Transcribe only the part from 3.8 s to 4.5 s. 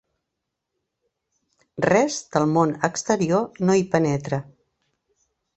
hi penetra.